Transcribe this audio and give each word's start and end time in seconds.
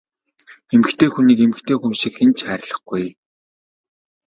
Эмэгтэй 0.73 1.09
хүнийг 1.11 1.39
эмэгтэй 1.45 1.77
хүн 1.79 1.93
шиг 1.99 2.13
хэн 2.17 2.31
ч 2.37 2.39
хайрлахгүй! 2.45 3.05